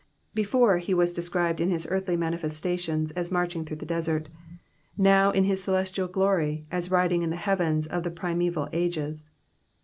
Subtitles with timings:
[0.41, 4.29] ''''Before, he was described in his earthly manifestations, as marching through the desert;
[4.97, 9.29] now, in his celestial glory, as riding in the heavens of the primeval ages.